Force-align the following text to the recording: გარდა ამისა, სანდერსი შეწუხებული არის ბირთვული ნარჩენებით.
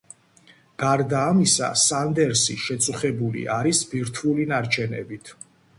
გარდა 0.83 1.19
ამისა, 1.33 1.69
სანდერსი 1.83 2.57
შეწუხებული 2.65 3.47
არის 3.61 3.87
ბირთვული 3.95 4.53
ნარჩენებით. 4.55 5.37